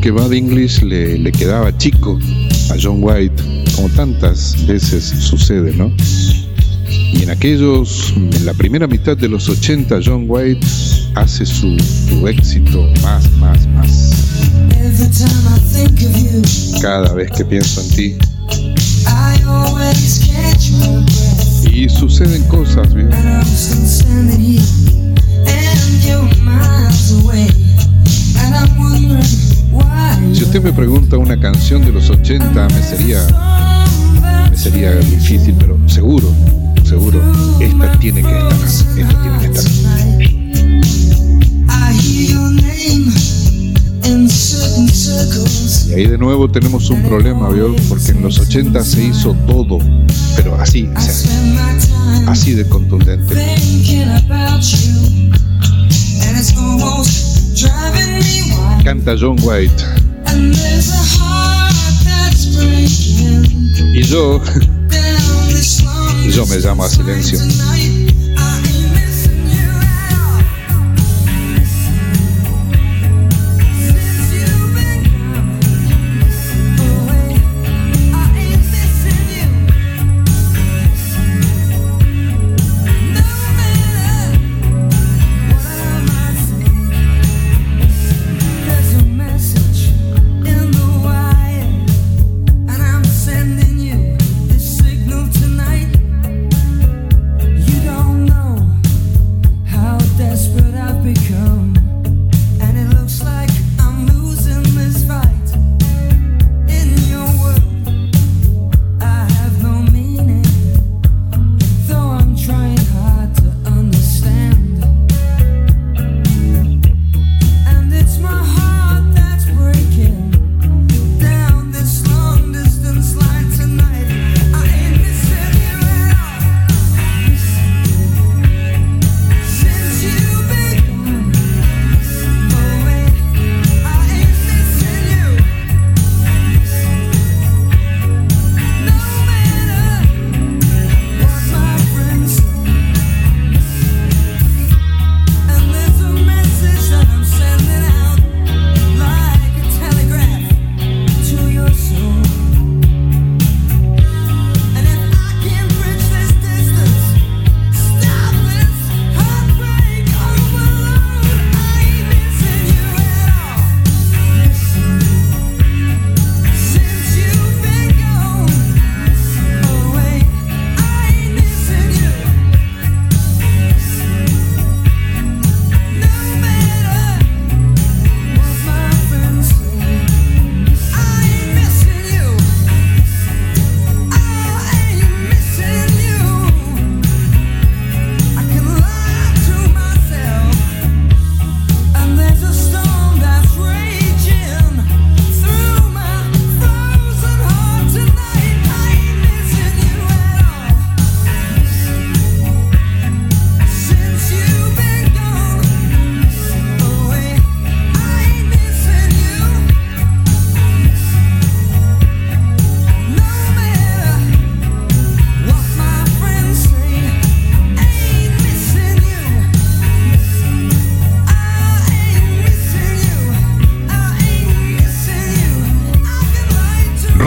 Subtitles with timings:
[0.00, 2.18] creo que Bad English le, le quedaba chico
[2.70, 3.42] a John White,
[3.76, 5.92] como tantas veces sucede, ¿no?
[6.88, 10.66] Y en aquellos, en la primera mitad de los 80, John White
[11.14, 14.10] hace su, su éxito más, más, más.
[16.80, 18.16] Cada vez que pienso en ti.
[21.72, 23.10] Y suceden cosas, ¿bien?
[30.60, 33.26] Usted me pregunta una canción de los 80, me sería,
[34.50, 36.30] me sería difícil, pero seguro,
[36.84, 37.18] seguro,
[37.60, 38.52] esta tiene que estar,
[38.98, 39.64] esta tiene que estar.
[45.88, 47.74] Y ahí de nuevo tenemos un problema, ¿vio?
[47.88, 49.78] Porque en los 80 se hizo todo,
[50.36, 51.14] pero así, o sea,
[52.26, 53.34] así de contundente.
[58.84, 60.09] Canta John White.
[63.92, 64.42] Y yo,
[66.30, 67.38] yo me llamo a silencio.